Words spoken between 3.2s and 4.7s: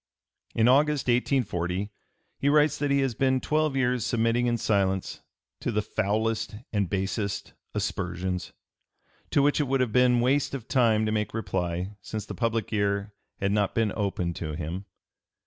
twelve years submitting in